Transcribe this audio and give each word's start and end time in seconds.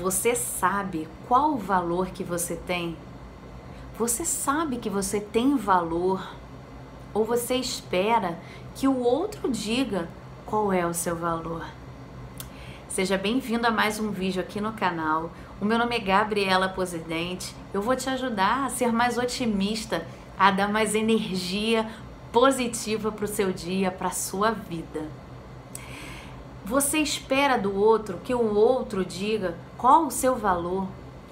Você 0.00 0.34
sabe 0.34 1.06
qual 1.28 1.52
o 1.52 1.58
valor 1.58 2.06
que 2.06 2.24
você 2.24 2.56
tem? 2.56 2.96
Você 3.98 4.24
sabe 4.24 4.78
que 4.78 4.88
você 4.88 5.20
tem 5.20 5.58
valor? 5.58 6.26
Ou 7.12 7.22
você 7.22 7.56
espera 7.56 8.38
que 8.74 8.88
o 8.88 8.98
outro 8.98 9.50
diga 9.50 10.08
qual 10.46 10.72
é 10.72 10.86
o 10.86 10.94
seu 10.94 11.14
valor? 11.14 11.66
Seja 12.88 13.18
bem-vindo 13.18 13.66
a 13.66 13.70
mais 13.70 14.00
um 14.00 14.10
vídeo 14.10 14.40
aqui 14.40 14.58
no 14.58 14.72
canal. 14.72 15.30
O 15.60 15.66
meu 15.66 15.76
nome 15.76 15.96
é 15.96 16.00
Gabriela 16.00 16.70
Posidente. 16.70 17.54
Eu 17.74 17.82
vou 17.82 17.94
te 17.94 18.08
ajudar 18.08 18.64
a 18.64 18.70
ser 18.70 18.90
mais 18.90 19.18
otimista, 19.18 20.06
a 20.38 20.50
dar 20.50 20.72
mais 20.72 20.94
energia 20.94 21.86
positiva 22.32 23.12
para 23.12 23.26
o 23.26 23.28
seu 23.28 23.52
dia, 23.52 23.90
para 23.90 24.08
a 24.08 24.12
sua 24.12 24.50
vida. 24.50 25.10
Você 26.70 26.98
espera 26.98 27.58
do 27.58 27.74
outro 27.76 28.18
que 28.22 28.32
o 28.32 28.54
outro 28.54 29.04
diga 29.04 29.56
qual 29.76 30.06
o 30.06 30.10
seu 30.10 30.36
valor, 30.36 30.86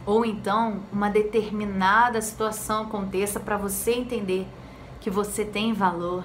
ou 0.05 0.25
então 0.25 0.81
uma 0.93 1.09
determinada 1.09 2.21
situação 2.21 2.83
aconteça 2.83 3.39
para 3.39 3.57
você 3.57 3.93
entender 3.93 4.49
que 5.01 5.09
você 5.09 5.45
tem 5.45 5.73
valor. 5.73 6.25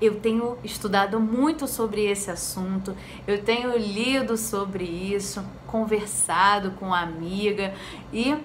Eu 0.00 0.20
tenho 0.20 0.58
estudado 0.62 1.18
muito 1.18 1.66
sobre 1.66 2.04
esse 2.04 2.30
assunto, 2.30 2.96
eu 3.26 3.42
tenho 3.42 3.76
lido 3.76 4.36
sobre 4.36 4.84
isso, 4.84 5.44
conversado 5.66 6.70
com 6.78 6.86
uma 6.86 7.00
amiga 7.00 7.74
e 8.12 8.38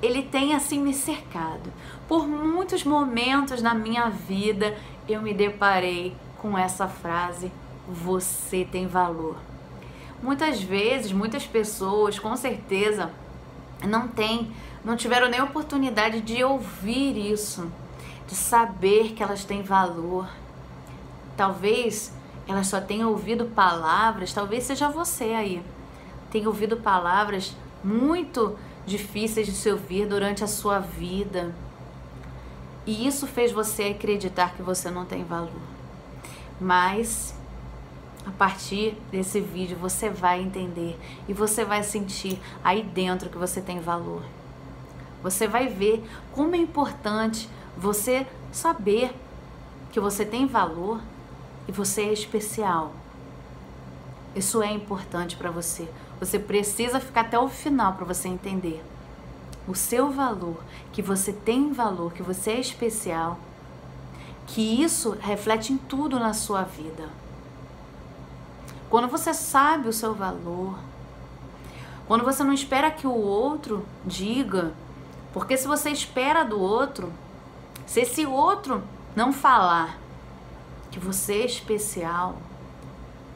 ele 0.00 0.22
tem 0.22 0.54
assim 0.54 0.80
me 0.80 0.94
cercado. 0.94 1.72
Por 2.06 2.28
muitos 2.28 2.84
momentos 2.84 3.60
na 3.60 3.74
minha 3.74 4.08
vida 4.08 4.76
eu 5.08 5.20
me 5.20 5.34
deparei 5.34 6.14
com 6.40 6.56
essa 6.56 6.86
frase: 6.86 7.50
você 7.88 8.64
tem 8.70 8.86
valor. 8.86 9.36
Muitas 10.22 10.60
vezes, 10.60 11.12
muitas 11.12 11.46
pessoas, 11.46 12.18
com 12.18 12.36
certeza, 12.36 13.10
não 13.86 14.08
têm, 14.08 14.50
não 14.84 14.96
tiveram 14.96 15.28
nem 15.28 15.40
oportunidade 15.40 16.20
de 16.20 16.42
ouvir 16.42 17.16
isso, 17.16 17.70
de 18.26 18.34
saber 18.34 19.12
que 19.12 19.22
elas 19.22 19.44
têm 19.44 19.62
valor. 19.62 20.28
Talvez 21.36 22.12
elas 22.46 22.66
só 22.66 22.80
tenham 22.80 23.10
ouvido 23.10 23.46
palavras, 23.46 24.32
talvez 24.32 24.64
seja 24.64 24.88
você 24.88 25.24
aí, 25.34 25.62
tenha 26.30 26.48
ouvido 26.48 26.78
palavras 26.78 27.54
muito 27.84 28.58
difíceis 28.86 29.46
de 29.46 29.52
se 29.52 29.70
ouvir 29.70 30.06
durante 30.06 30.42
a 30.42 30.48
sua 30.48 30.78
vida. 30.78 31.54
E 32.86 33.06
isso 33.06 33.26
fez 33.26 33.52
você 33.52 33.84
acreditar 33.84 34.54
que 34.54 34.62
você 34.62 34.90
não 34.90 35.04
tem 35.04 35.22
valor. 35.22 35.60
Mas 36.58 37.37
a 38.28 38.30
partir 38.32 38.94
desse 39.10 39.40
vídeo 39.40 39.78
você 39.80 40.10
vai 40.10 40.42
entender 40.42 40.98
e 41.26 41.32
você 41.32 41.64
vai 41.64 41.82
sentir 41.82 42.38
aí 42.62 42.82
dentro 42.82 43.30
que 43.30 43.38
você 43.38 43.58
tem 43.58 43.80
valor. 43.80 44.22
Você 45.22 45.48
vai 45.48 45.66
ver 45.66 46.04
como 46.32 46.54
é 46.54 46.58
importante 46.58 47.48
você 47.74 48.26
saber 48.52 49.14
que 49.90 49.98
você 49.98 50.26
tem 50.26 50.46
valor 50.46 51.00
e 51.66 51.72
você 51.72 52.02
é 52.02 52.12
especial. 52.12 52.92
Isso 54.36 54.62
é 54.62 54.70
importante 54.70 55.34
para 55.34 55.50
você. 55.50 55.88
Você 56.20 56.38
precisa 56.38 57.00
ficar 57.00 57.22
até 57.22 57.38
o 57.38 57.48
final 57.48 57.94
para 57.94 58.04
você 58.04 58.28
entender 58.28 58.84
o 59.66 59.74
seu 59.74 60.10
valor, 60.10 60.56
que 60.92 61.00
você 61.00 61.32
tem 61.32 61.72
valor, 61.72 62.12
que 62.12 62.22
você 62.22 62.52
é 62.52 62.60
especial, 62.60 63.38
que 64.46 64.82
isso 64.82 65.16
reflete 65.18 65.72
em 65.72 65.78
tudo 65.78 66.18
na 66.18 66.32
sua 66.34 66.62
vida. 66.62 67.08
Quando 68.90 69.08
você 69.08 69.34
sabe 69.34 69.88
o 69.88 69.92
seu 69.92 70.14
valor, 70.14 70.78
quando 72.06 72.24
você 72.24 72.42
não 72.42 72.52
espera 72.52 72.90
que 72.90 73.06
o 73.06 73.14
outro 73.14 73.84
diga, 74.04 74.72
porque 75.32 75.56
se 75.56 75.66
você 75.66 75.90
espera 75.90 76.42
do 76.42 76.58
outro, 76.58 77.12
se 77.86 78.00
esse 78.00 78.24
outro 78.24 78.82
não 79.14 79.32
falar 79.32 79.98
que 80.90 80.98
você 80.98 81.42
é 81.42 81.46
especial, 81.46 82.36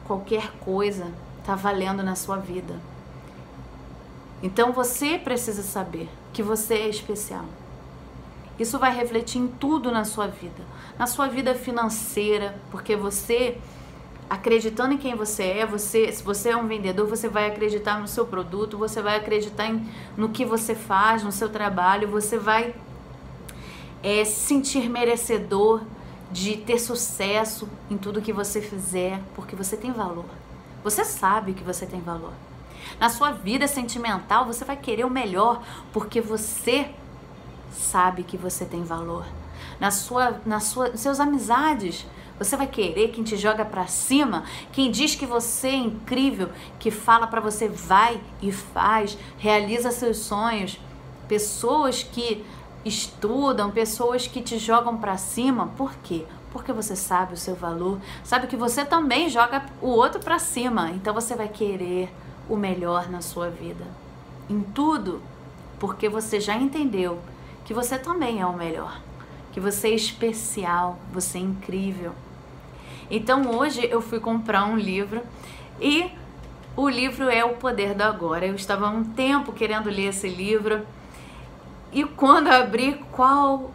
qualquer 0.05 0.51
coisa 0.59 1.11
está 1.39 1.55
valendo 1.55 2.01
na 2.01 2.15
sua 2.15 2.37
vida. 2.37 2.79
Então 4.41 4.73
você 4.73 5.17
precisa 5.17 5.61
saber 5.61 6.09
que 6.33 6.41
você 6.41 6.73
é 6.73 6.89
especial. 6.89 7.45
Isso 8.59 8.77
vai 8.77 8.95
refletir 8.95 9.39
em 9.39 9.47
tudo 9.47 9.91
na 9.91 10.03
sua 10.03 10.27
vida, 10.27 10.63
na 10.97 11.07
sua 11.07 11.27
vida 11.27 11.55
financeira, 11.55 12.55
porque 12.71 12.95
você 12.95 13.59
acreditando 14.29 14.93
em 14.93 14.97
quem 14.97 15.15
você 15.15 15.43
é, 15.43 15.65
você, 15.65 16.11
se 16.11 16.23
você 16.23 16.49
é 16.49 16.57
um 16.57 16.67
vendedor, 16.67 17.07
você 17.07 17.27
vai 17.27 17.47
acreditar 17.47 17.99
no 17.99 18.07
seu 18.07 18.25
produto, 18.25 18.77
você 18.77 19.01
vai 19.01 19.17
acreditar 19.17 19.67
em, 19.67 19.87
no 20.17 20.29
que 20.29 20.45
você 20.45 20.73
faz, 20.73 21.23
no 21.23 21.31
seu 21.31 21.49
trabalho, 21.49 22.07
você 22.07 22.37
vai 22.37 22.75
é, 24.01 24.25
se 24.25 24.47
sentir 24.47 24.89
merecedor 24.89 25.81
de 26.31 26.57
ter 26.57 26.79
sucesso 26.79 27.69
em 27.89 27.97
tudo 27.97 28.21
que 28.21 28.33
você 28.33 28.59
fizer, 28.61 29.21
porque 29.35 29.55
você 29.55 29.77
tem 29.77 29.91
valor. 29.91 30.25
Você 30.83 31.05
sabe 31.05 31.53
que 31.53 31.63
você 31.63 31.85
tem 31.85 32.01
valor. 32.01 32.33
Na 32.99 33.09
sua 33.09 33.31
vida 33.31 33.67
sentimental, 33.67 34.45
você 34.45 34.65
vai 34.65 34.75
querer 34.75 35.05
o 35.05 35.09
melhor, 35.09 35.61
porque 35.91 36.19
você 36.19 36.89
sabe 37.71 38.23
que 38.23 38.37
você 38.37 38.65
tem 38.65 38.83
valor. 38.83 39.25
Na 39.79 39.91
sua, 39.91 40.41
na 40.45 40.59
sua, 40.59 40.95
seus 40.97 41.19
amizades, 41.19 42.05
você 42.37 42.57
vai 42.57 42.67
querer 42.67 43.09
quem 43.09 43.23
te 43.23 43.37
joga 43.37 43.63
para 43.63 43.87
cima, 43.87 44.43
quem 44.71 44.89
diz 44.89 45.15
que 45.15 45.25
você 45.25 45.67
é 45.67 45.75
incrível, 45.75 46.49
que 46.79 46.89
fala 46.89 47.27
para 47.27 47.39
você 47.39 47.67
vai 47.67 48.19
e 48.41 48.51
faz, 48.51 49.17
realiza 49.37 49.91
seus 49.91 50.17
sonhos. 50.17 50.79
Pessoas 51.27 52.03
que 52.03 52.43
estudam, 52.83 53.71
pessoas 53.71 54.27
que 54.27 54.41
te 54.41 54.57
jogam 54.57 54.97
para 54.97 55.17
cima, 55.17 55.67
por 55.77 55.93
quê? 55.95 56.25
Porque 56.51 56.73
você 56.73 56.95
sabe 56.95 57.33
o 57.33 57.37
seu 57.37 57.55
valor, 57.55 57.99
sabe 58.23 58.47
que 58.47 58.55
você 58.55 58.83
também 58.83 59.29
joga 59.29 59.65
o 59.81 59.87
outro 59.87 60.19
para 60.19 60.37
cima, 60.37 60.91
então 60.91 61.13
você 61.13 61.35
vai 61.35 61.47
querer 61.47 62.13
o 62.49 62.55
melhor 62.55 63.09
na 63.09 63.21
sua 63.21 63.49
vida. 63.49 63.85
Em 64.49 64.61
tudo, 64.61 65.21
porque 65.79 66.09
você 66.09 66.39
já 66.39 66.55
entendeu 66.55 67.19
que 67.63 67.73
você 67.73 67.97
também 67.97 68.41
é 68.41 68.45
o 68.45 68.53
melhor 68.53 68.99
que 69.53 69.59
você 69.59 69.89
é 69.89 69.95
especial, 69.95 70.99
você 71.11 71.37
é 71.37 71.41
incrível. 71.41 72.13
Então 73.09 73.55
hoje 73.55 73.87
eu 73.89 74.01
fui 74.01 74.19
comprar 74.19 74.65
um 74.65 74.75
livro 74.75 75.21
e 75.79 76.11
o 76.75 76.89
livro 76.89 77.29
é 77.29 77.45
O 77.45 77.55
Poder 77.55 77.93
do 77.93 78.01
Agora. 78.01 78.45
Eu 78.45 78.55
estava 78.55 78.87
há 78.87 78.89
um 78.89 79.03
tempo 79.03 79.53
querendo 79.53 79.89
ler 79.89 80.07
esse 80.07 80.27
livro 80.27 80.85
e 81.91 82.03
quando 82.03 82.47
abri, 82.47 82.99
qual 83.11 83.71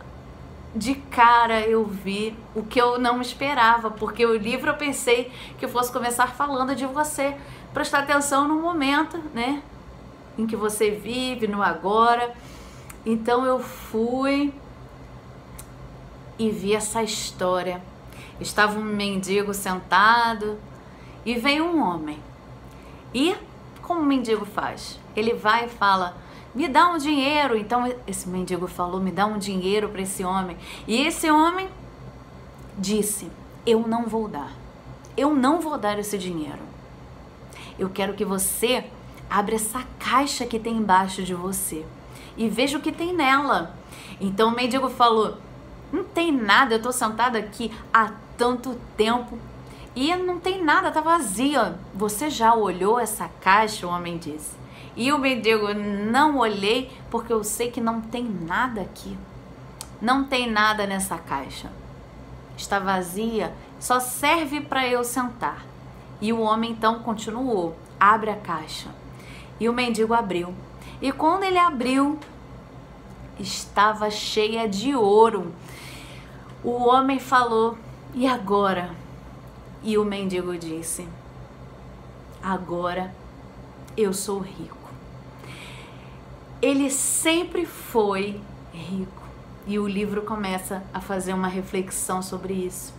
de 0.75 0.97
cara 0.97 1.61
eu 1.61 1.85
vi 1.85 2.37
o 2.55 2.63
que 2.63 2.81
eu 2.81 2.99
não 2.99 3.21
esperava, 3.23 3.91
porque 3.91 4.27
o 4.27 4.37
livro 4.37 4.71
eu 4.71 4.77
pensei 4.77 5.31
que 5.59 5.65
eu 5.65 5.69
fosse 5.69 5.93
começar 5.93 6.27
falando 6.27 6.75
de 6.75 6.85
você, 6.85 7.37
prestar 7.73 8.01
atenção 8.01 8.49
no 8.49 8.61
momento, 8.61 9.19
né, 9.33 9.63
em 10.37 10.47
que 10.47 10.57
você 10.57 10.91
vive, 10.91 11.47
no 11.47 11.63
agora. 11.63 12.33
Então 13.07 13.47
eu 13.47 13.61
fui 13.61 14.53
e 16.39 16.51
vi 16.51 16.75
essa 16.75 17.03
história. 17.03 17.83
Estava 18.41 18.79
um 18.79 18.85
mendigo 18.85 19.53
sentado 19.53 20.59
e 21.27 21.35
veio 21.35 21.65
um 21.65 21.83
homem. 21.83 22.19
E 23.13 23.35
como 23.83 24.01
o 24.01 24.05
mendigo 24.05 24.45
faz? 24.45 25.01
Ele 25.17 25.35
vai 25.35 25.65
e 25.65 25.69
fala: 25.69 26.17
"Me 26.55 26.69
dá 26.69 26.89
um 26.89 26.99
dinheiro". 26.99 27.57
Então 27.57 27.93
esse 28.07 28.29
mendigo 28.29 28.69
falou: 28.69 29.01
"Me 29.01 29.11
dá 29.11 29.27
um 29.27 29.39
dinheiro 29.39 29.89
para 29.89 30.03
esse 30.03 30.23
homem". 30.25 30.57
E 30.87 31.03
esse 31.03 31.31
homem 31.31 31.69
disse: 32.77 33.31
"Eu 33.67 33.87
não 33.87 34.07
vou 34.07 34.29
dar. 34.29 34.53
Eu 35.17 35.35
não 35.35 35.61
vou 35.61 35.77
dar 35.77 35.99
esse 35.99 36.17
dinheiro. 36.17 36.61
Eu 37.79 37.89
quero 37.89 38.15
que 38.15 38.25
você 38.25 38.85
abra 39.29 39.57
essa 39.57 39.83
caixa 39.99 40.47
que 40.47 40.59
tem 40.59 40.77
embaixo 40.77 41.23
de 41.23 41.35
você 41.35 41.85
e 42.37 42.49
veja 42.49 42.79
o 42.79 42.81
que 42.81 42.93
tem 42.93 43.13
nela". 43.13 43.75
Então 44.21 44.51
o 44.51 44.55
mendigo 44.55 44.89
falou: 44.89 45.39
não 45.93 46.05
tem 46.05 46.33
nada, 46.33 46.75
eu 46.75 46.83
tô 46.83 46.93
sentada 46.93 47.39
aqui 47.39 47.73
há 47.93 48.13
tanto 48.37 48.79
tempo 48.97 49.39
e 49.97 50.15
não 50.15 50.39
tem 50.39 50.63
nada, 50.63 50.93
tá 50.93 51.01
vazia. 51.01 51.79
Você 51.95 52.31
já 52.31 52.55
olhou 52.55 53.01
essa 53.01 53.29
caixa? 53.41 53.87
O 53.87 53.91
homem 53.91 54.17
disse. 54.17 54.57
E 54.95 55.13
o 55.13 55.19
mendigo, 55.19 55.75
não 55.75 56.39
olhei 56.39 56.93
porque 57.11 57.33
eu 57.33 57.43
sei 57.43 57.71
que 57.71 57.81
não 57.81 58.01
tem 58.01 58.25
nada 58.25 58.81
aqui. 58.81 59.19
Não 60.01 60.25
tem 60.25 60.49
nada 60.49 60.87
nessa 60.87 61.19
caixa. 61.19 61.71
Está 62.57 62.79
vazia, 62.79 63.53
só 63.81 63.99
serve 63.99 64.61
para 64.61 64.87
eu 64.87 65.03
sentar. 65.03 65.65
E 66.21 66.33
o 66.33 66.41
homem 66.41 66.71
então 66.71 67.01
continuou: 67.01 67.77
abre 67.99 68.31
a 68.31 68.37
caixa. 68.37 68.91
E 69.59 69.69
o 69.69 69.73
mendigo 69.73 70.15
abriu. 70.15 70.55
E 71.01 71.11
quando 71.11 71.45
ele 71.45 71.59
abriu, 71.59 72.19
estava 73.39 74.11
cheia 74.11 74.69
de 74.69 74.95
ouro. 74.95 75.53
O 76.63 76.87
homem 76.89 77.19
falou: 77.19 77.77
E 78.15 78.27
agora? 78.27 78.91
E 79.83 79.97
o 79.97 80.05
mendigo 80.05 80.57
disse: 80.57 81.09
Agora 82.43 83.15
eu 83.97 84.13
sou 84.13 84.39
rico. 84.39 84.77
Ele 86.61 86.91
sempre 86.91 87.65
foi 87.65 88.41
rico. 88.73 89.23
E 89.67 89.79
o 89.79 89.87
livro 89.87 90.23
começa 90.23 90.83
a 90.95 91.01
fazer 91.01 91.33
uma 91.33 91.49
reflexão 91.49 92.23
sobre 92.23 92.55
isso. 92.55 92.95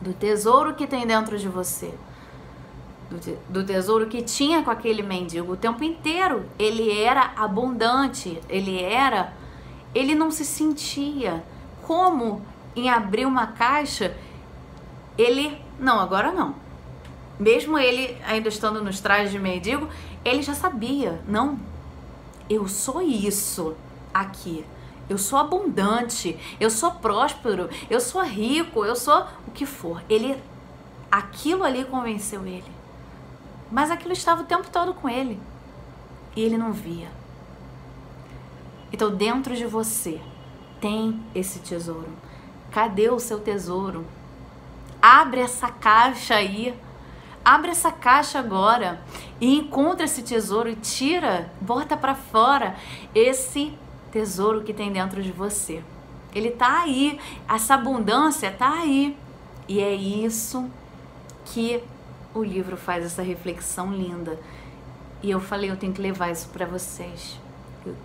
Do 0.00 0.12
tesouro 0.12 0.74
que 0.74 0.86
tem 0.86 1.06
dentro 1.06 1.38
de 1.38 1.48
você. 1.48 1.94
Do, 3.48 3.64
tesouro 3.64 4.06
que 4.06 4.22
tinha 4.22 4.62
com 4.62 4.70
aquele 4.70 5.02
mendigo 5.02 5.52
o 5.52 5.56
tempo 5.56 5.82
inteiro. 5.82 6.44
Ele 6.58 6.92
era 6.92 7.32
abundante, 7.36 8.40
ele 8.48 8.80
era. 8.80 9.32
Ele 9.94 10.14
não 10.14 10.30
se 10.30 10.44
sentia 10.44 11.42
como 11.82 12.40
em 12.76 12.88
abrir 12.88 13.26
uma 13.26 13.48
caixa. 13.48 14.16
Ele. 15.18 15.60
Não, 15.78 15.98
agora 15.98 16.30
não. 16.30 16.54
Mesmo 17.38 17.78
ele 17.78 18.16
ainda 18.26 18.48
estando 18.48 18.82
nos 18.82 19.00
trajes 19.00 19.32
de 19.32 19.38
mendigo, 19.38 19.88
ele 20.24 20.42
já 20.42 20.54
sabia. 20.54 21.20
Não, 21.26 21.58
eu 22.48 22.68
sou 22.68 23.00
isso 23.02 23.74
aqui. 24.12 24.64
Eu 25.08 25.18
sou 25.18 25.38
abundante, 25.38 26.38
eu 26.60 26.70
sou 26.70 26.92
próspero, 26.92 27.68
eu 27.88 28.00
sou 28.00 28.22
rico, 28.22 28.84
eu 28.84 28.94
sou 28.94 29.26
o 29.48 29.50
que 29.50 29.66
for. 29.66 30.00
Ele 30.08 30.36
aquilo 31.10 31.64
ali 31.64 31.84
convenceu 31.84 32.46
ele. 32.46 32.79
Mas 33.70 33.90
aquilo 33.90 34.12
estava 34.12 34.42
o 34.42 34.46
tempo 34.46 34.68
todo 34.70 34.94
com 34.94 35.08
ele. 35.08 35.40
E 36.34 36.42
ele 36.42 36.58
não 36.58 36.72
via. 36.72 37.08
Então, 38.92 39.14
dentro 39.14 39.54
de 39.54 39.66
você 39.66 40.20
tem 40.80 41.20
esse 41.34 41.60
tesouro. 41.60 42.08
Cadê 42.70 43.10
o 43.10 43.20
seu 43.20 43.40
tesouro? 43.40 44.04
Abre 45.00 45.40
essa 45.40 45.68
caixa 45.68 46.34
aí. 46.34 46.74
Abre 47.44 47.70
essa 47.70 47.90
caixa 47.90 48.38
agora 48.38 49.00
e 49.40 49.58
encontra 49.58 50.04
esse 50.04 50.22
tesouro 50.22 50.68
e 50.68 50.76
tira, 50.76 51.50
bota 51.58 51.96
para 51.96 52.14
fora 52.14 52.76
esse 53.14 53.72
tesouro 54.12 54.62
que 54.62 54.74
tem 54.74 54.92
dentro 54.92 55.22
de 55.22 55.32
você. 55.32 55.82
Ele 56.34 56.50
tá 56.50 56.82
aí, 56.82 57.18
essa 57.48 57.74
abundância 57.74 58.50
tá 58.52 58.70
aí. 58.70 59.16
E 59.66 59.80
é 59.80 59.94
isso 59.94 60.70
que 61.46 61.82
o 62.34 62.42
livro 62.42 62.76
faz 62.76 63.04
essa 63.04 63.22
reflexão 63.22 63.92
linda. 63.92 64.38
E 65.22 65.30
eu 65.30 65.40
falei, 65.40 65.70
eu 65.70 65.76
tenho 65.76 65.92
que 65.92 66.00
levar 66.00 66.30
isso 66.30 66.48
para 66.48 66.64
vocês, 66.64 67.38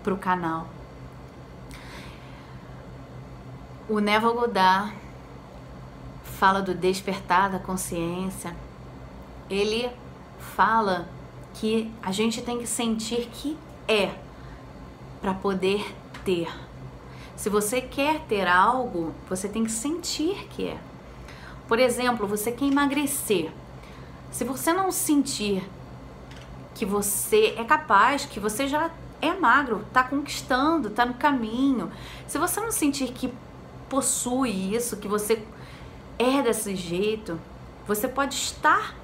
para 0.02 0.12
o 0.12 0.18
canal. 0.18 0.68
O 3.88 4.00
Neville 4.00 4.32
Goddard 4.32 4.92
fala 6.24 6.60
do 6.60 6.74
despertar 6.74 7.50
da 7.50 7.58
consciência. 7.58 8.54
Ele 9.48 9.88
fala 10.38 11.08
que 11.54 11.90
a 12.02 12.12
gente 12.12 12.42
tem 12.42 12.58
que 12.58 12.66
sentir 12.66 13.28
que 13.32 13.56
é 13.88 14.10
para 15.20 15.32
poder 15.32 15.94
ter. 16.24 16.52
Se 17.36 17.48
você 17.48 17.80
quer 17.80 18.20
ter 18.22 18.46
algo, 18.46 19.14
você 19.28 19.48
tem 19.48 19.64
que 19.64 19.70
sentir 19.70 20.46
que 20.48 20.68
é. 20.68 20.78
Por 21.68 21.78
exemplo, 21.78 22.26
você 22.26 22.50
quer 22.52 22.66
emagrecer. 22.66 23.50
Se 24.30 24.44
você 24.44 24.72
não 24.72 24.92
sentir 24.92 25.62
que 26.74 26.84
você 26.84 27.54
é 27.56 27.64
capaz, 27.64 28.26
que 28.26 28.38
você 28.38 28.68
já 28.68 28.90
é 29.20 29.32
magro, 29.32 29.82
está 29.88 30.02
conquistando, 30.02 30.88
está 30.88 31.04
no 31.06 31.14
caminho. 31.14 31.90
Se 32.26 32.38
você 32.38 32.60
não 32.60 32.70
sentir 32.70 33.12
que 33.12 33.32
possui 33.88 34.74
isso, 34.74 34.96
que 34.96 35.08
você 35.08 35.42
é 36.18 36.42
desse 36.42 36.74
jeito, 36.76 37.40
você 37.86 38.08
pode 38.08 38.34
estar 38.34 38.94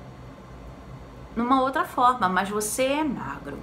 numa 1.35 1.63
outra 1.63 1.85
forma, 1.85 2.29
mas 2.29 2.49
você 2.49 2.85
é 2.85 3.05
magro. 3.05 3.59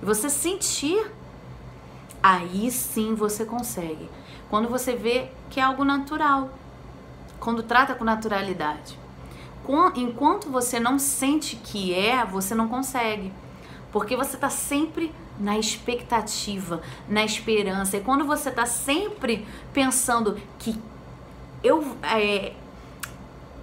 E 0.00 0.04
você 0.04 0.30
sentir, 0.30 1.10
aí 2.22 2.70
sim 2.70 3.14
você 3.14 3.44
consegue. 3.44 4.08
Quando 4.48 4.68
você 4.68 4.94
vê 4.94 5.30
que 5.50 5.60
é 5.60 5.62
algo 5.62 5.84
natural, 5.84 6.50
quando 7.40 7.62
trata 7.62 7.94
com 7.94 8.04
naturalidade. 8.04 8.98
Enquanto 9.94 10.50
você 10.50 10.78
não 10.78 10.98
sente 10.98 11.56
que 11.56 11.94
é, 11.94 12.24
você 12.24 12.54
não 12.54 12.68
consegue. 12.68 13.32
Porque 13.92 14.16
você 14.16 14.34
está 14.34 14.50
sempre 14.50 15.14
na 15.38 15.58
expectativa, 15.58 16.82
na 17.08 17.24
esperança. 17.24 17.96
E 17.96 18.00
quando 18.00 18.24
você 18.24 18.48
está 18.48 18.66
sempre 18.66 19.46
pensando 19.72 20.38
que 20.58 20.78
eu. 21.62 21.96
É, 22.02 22.52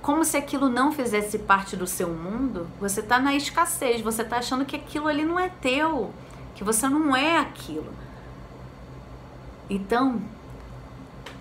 como 0.01 0.25
se 0.25 0.35
aquilo 0.35 0.67
não 0.67 0.91
fizesse 0.91 1.37
parte 1.37 1.75
do 1.75 1.85
seu 1.85 2.09
mundo, 2.09 2.67
você 2.79 3.01
está 3.01 3.19
na 3.19 3.35
escassez, 3.35 4.01
você 4.01 4.23
está 4.23 4.37
achando 4.37 4.65
que 4.65 4.75
aquilo 4.75 5.07
ali 5.07 5.23
não 5.23 5.39
é 5.39 5.47
teu, 5.47 6.11
que 6.55 6.63
você 6.63 6.89
não 6.89 7.15
é 7.15 7.37
aquilo. 7.37 7.93
Então, 9.69 10.19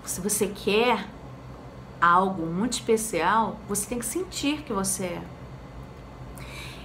se 0.04 0.20
você 0.20 0.46
quer 0.46 1.06
algo 2.00 2.46
muito 2.46 2.74
especial, 2.74 3.56
você 3.68 3.86
tem 3.86 3.98
que 3.98 4.06
sentir 4.06 4.62
que 4.62 4.72
você 4.72 5.04
é. 5.04 5.22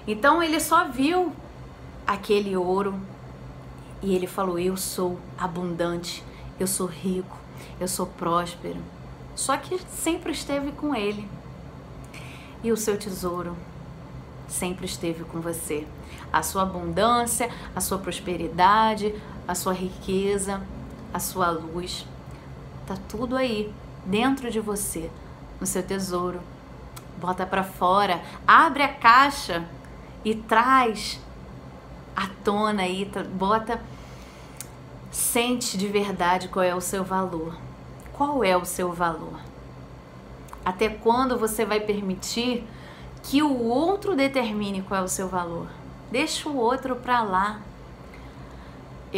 Então 0.08 0.44
ele 0.44 0.60
só 0.60 0.88
viu 0.88 1.34
aquele 2.06 2.56
ouro 2.56 3.00
e 4.02 4.14
ele 4.16 4.28
falou: 4.28 4.60
Eu 4.60 4.78
sou 4.78 5.20
abundante, 5.38 6.24
eu 6.60 6.68
sou 6.68 6.88
rico, 6.88 7.38
eu 7.80 7.88
sou 7.88 8.06
próspero. 8.06 8.80
Só 9.36 9.58
que 9.58 9.80
sempre 9.90 10.32
esteve 10.32 10.72
com 10.72 10.96
ele. 10.96 11.28
E 12.64 12.72
o 12.72 12.78
seu 12.78 12.98
tesouro 12.98 13.56
sempre 14.48 14.86
esteve 14.86 15.24
com 15.24 15.42
você. 15.42 15.86
A 16.32 16.42
sua 16.42 16.64
abundância, 16.64 17.50
a 17.76 17.82
sua 17.82 17.98
prosperidade, 17.98 19.14
a 19.48 19.54
sua 19.54 19.74
riqueza, 19.74 20.62
a 21.14 21.20
sua 21.20 21.50
luz. 21.50 22.06
Tá 22.88 22.96
tudo 23.10 23.36
aí 23.36 23.74
dentro 24.06 24.52
de 24.52 24.60
você, 24.60 25.10
no 25.60 25.66
seu 25.66 25.84
tesouro. 25.84 26.40
Bota 27.18 27.46
para 27.46 27.64
fora, 27.64 28.22
abre 28.48 28.84
a 28.84 28.94
caixa 28.94 29.66
e 30.24 30.36
traz 30.36 31.20
à 32.16 32.28
tona 32.44 32.84
aí, 32.84 33.10
bota 33.34 33.82
sente 35.12 35.78
de 35.78 35.88
verdade 35.88 36.50
qual 36.50 36.64
é 36.64 36.76
o 36.76 36.82
seu 36.82 37.04
valor. 37.04 37.56
Qual 38.12 38.44
é 38.44 38.56
o 38.56 38.66
seu 38.66 38.92
valor? 38.92 39.40
Até 40.64 40.90
quando 40.90 41.38
você 41.38 41.66
vai 41.66 41.80
permitir 41.80 42.68
que 43.24 43.42
o 43.42 43.64
outro 43.64 44.16
determine 44.16 44.82
qual 44.82 45.02
é 45.02 45.04
o 45.04 45.10
seu 45.10 45.28
valor? 45.28 45.68
Deixa 46.12 46.50
o 46.50 46.58
outro 46.58 46.96
para 46.96 47.22
lá. 47.22 47.60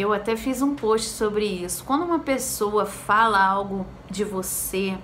Eu 0.00 0.12
até 0.12 0.36
fiz 0.36 0.62
um 0.62 0.76
post 0.76 1.08
sobre 1.08 1.44
isso. 1.44 1.82
Quando 1.82 2.04
uma 2.04 2.20
pessoa 2.20 2.86
fala 2.86 3.44
algo 3.44 3.84
de 4.08 4.22
você, 4.22 4.96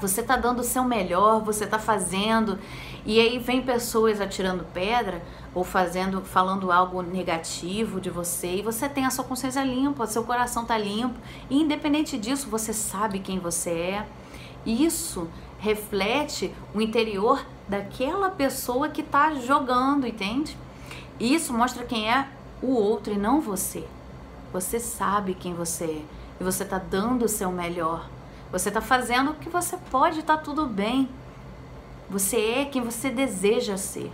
você 0.00 0.22
tá 0.22 0.34
dando 0.34 0.60
o 0.60 0.64
seu 0.64 0.82
melhor, 0.82 1.42
você 1.44 1.66
tá 1.66 1.78
fazendo, 1.78 2.58
e 3.04 3.20
aí 3.20 3.38
vem 3.38 3.60
pessoas 3.60 4.18
atirando 4.18 4.64
pedra 4.72 5.22
ou 5.54 5.62
fazendo, 5.62 6.22
falando 6.22 6.72
algo 6.72 7.02
negativo 7.02 8.00
de 8.00 8.08
você, 8.08 8.56
e 8.56 8.62
você 8.62 8.88
tem 8.88 9.04
a 9.04 9.10
sua 9.10 9.24
consciência 9.24 9.62
limpa, 9.62 10.06
seu 10.06 10.24
coração 10.24 10.64
tá 10.64 10.78
limpo, 10.78 11.20
e 11.50 11.60
independente 11.60 12.16
disso, 12.16 12.48
você 12.48 12.72
sabe 12.72 13.18
quem 13.18 13.38
você 13.38 13.70
é. 13.72 14.06
Isso 14.64 15.28
reflete 15.58 16.50
o 16.74 16.80
interior 16.80 17.44
daquela 17.68 18.30
pessoa 18.30 18.88
que 18.88 19.02
tá 19.02 19.34
jogando, 19.34 20.06
entende? 20.06 20.56
Isso 21.20 21.52
mostra 21.52 21.84
quem 21.84 22.10
é 22.10 22.26
o 22.62 22.72
outro 22.74 23.12
e 23.12 23.18
não 23.18 23.40
você. 23.40 23.86
Você 24.52 24.78
sabe 24.78 25.34
quem 25.34 25.54
você 25.54 25.84
é 25.84 26.02
e 26.40 26.44
você 26.44 26.62
está 26.62 26.78
dando 26.78 27.24
o 27.24 27.28
seu 27.28 27.50
melhor. 27.50 28.08
Você 28.50 28.68
está 28.68 28.80
fazendo 28.80 29.30
o 29.30 29.34
que 29.34 29.48
você 29.48 29.76
pode, 29.90 30.20
está 30.20 30.36
tudo 30.36 30.66
bem. 30.66 31.08
Você 32.08 32.36
é 32.36 32.64
quem 32.64 32.82
você 32.82 33.10
deseja 33.10 33.76
ser. 33.76 34.12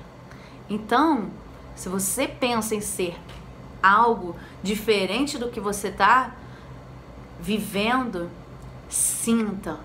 Então, 0.71 1.31
se 1.75 1.89
você 1.89 2.29
pensa 2.29 2.75
em 2.75 2.81
ser 2.81 3.19
algo 3.83 4.37
diferente 4.63 5.39
do 5.39 5.49
que 5.49 5.61
você 5.61 5.89
está 5.89 6.33
vivendo, 7.41 8.31
sinta. 8.89 9.79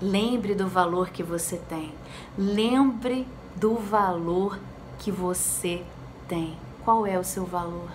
Lembre 0.00 0.54
do 0.54 0.68
valor 0.68 1.10
que 1.10 1.22
você 1.22 1.56
tem. 1.56 1.92
Lembre 2.36 3.26
do 3.54 3.76
valor 3.76 4.58
que 4.98 5.10
você 5.10 5.84
tem. 6.28 6.65
Qual 6.86 7.04
é 7.04 7.18
o 7.18 7.24
seu 7.24 7.44
valor? 7.44 7.90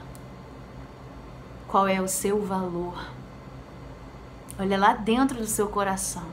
Qual 1.66 1.88
é 1.88 2.02
o 2.02 2.10
seu 2.10 2.46
valor? 2.46 3.02
Olha 4.60 4.78
lá 4.78 4.94
dentro 4.94 5.38
do 5.38 5.48
seu 5.48 5.70
coração. 5.70 6.26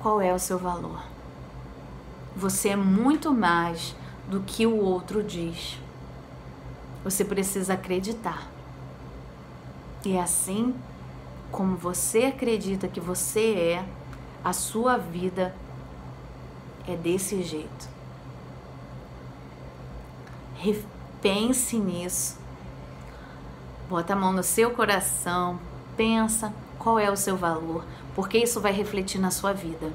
Qual 0.00 0.18
é 0.18 0.32
o 0.32 0.38
seu 0.38 0.58
valor? 0.58 1.04
Você 2.34 2.70
é 2.70 2.76
muito 2.76 3.34
mais 3.34 3.94
do 4.26 4.40
que 4.40 4.66
o 4.66 4.82
outro 4.82 5.22
diz. 5.22 5.78
Você 7.04 7.22
precisa 7.22 7.74
acreditar. 7.74 8.48
E 10.06 10.16
é 10.16 10.22
assim 10.22 10.74
como 11.50 11.76
você 11.76 12.24
acredita 12.24 12.88
que 12.88 12.98
você 12.98 13.76
é, 13.76 13.84
a 14.42 14.54
sua 14.54 14.96
vida 14.96 15.54
é 16.88 16.96
desse 16.96 17.42
jeito. 17.42 17.90
Pense 21.22 21.76
nisso. 21.78 22.36
Bota 23.88 24.12
a 24.12 24.16
mão 24.16 24.32
no 24.32 24.42
seu 24.42 24.72
coração, 24.72 25.60
pensa 25.96 26.52
qual 26.80 26.98
é 26.98 27.08
o 27.08 27.16
seu 27.16 27.36
valor, 27.36 27.84
porque 28.12 28.38
isso 28.38 28.60
vai 28.60 28.72
refletir 28.72 29.20
na 29.20 29.30
sua 29.30 29.52
vida. 29.52 29.92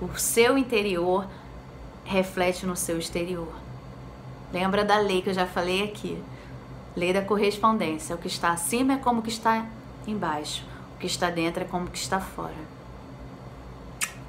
O 0.00 0.18
seu 0.18 0.56
interior 0.56 1.26
reflete 2.04 2.64
no 2.64 2.74
seu 2.74 2.98
exterior. 2.98 3.52
Lembra 4.50 4.82
da 4.82 4.96
lei 4.98 5.20
que 5.20 5.28
eu 5.28 5.34
já 5.34 5.46
falei 5.46 5.84
aqui? 5.84 6.22
Lei 6.96 7.12
da 7.12 7.20
correspondência. 7.20 8.14
O 8.14 8.18
que 8.18 8.28
está 8.28 8.50
acima 8.50 8.94
é 8.94 8.96
como 8.96 9.20
que 9.20 9.28
está 9.28 9.66
embaixo. 10.06 10.64
O 10.94 10.98
que 11.00 11.06
está 11.06 11.28
dentro 11.28 11.62
é 11.62 11.66
como 11.66 11.90
que 11.90 11.98
está 11.98 12.18
fora. 12.18 12.54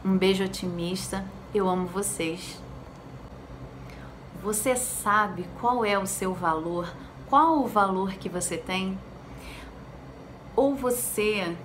Um 0.03 0.17
beijo 0.17 0.43
otimista. 0.43 1.23
Eu 1.53 1.69
amo 1.69 1.87
vocês. 1.87 2.64
Você 4.45 4.75
sabe 4.75 5.43
qual 5.59 5.83
é 5.83 5.97
o 5.97 6.05
seu 6.05 6.31
valor? 6.31 6.93
Qual 7.27 7.63
o 7.63 7.67
valor 7.67 8.13
que 8.13 8.29
você 8.29 8.55
tem? 8.55 8.95
Ou 10.55 10.75
você 10.75 11.57